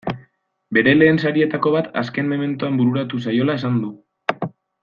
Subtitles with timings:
[0.77, 3.93] Bere lehen sarietako bat azken mementoan bururatu zaiola esan du.